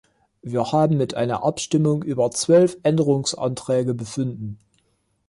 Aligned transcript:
Wir 0.41 0.71
haben 0.71 0.97
mit 0.97 1.13
einer 1.13 1.43
Abstimmung 1.43 2.01
über 2.01 2.31
zwölf 2.31 2.75
Änderungsanträge 2.81 3.93
befunden. 3.93 4.57